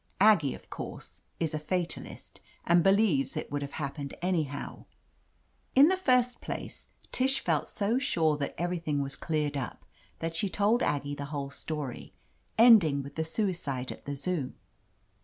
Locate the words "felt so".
7.39-7.99